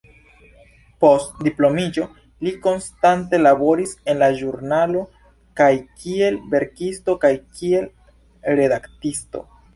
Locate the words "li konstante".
2.47-3.41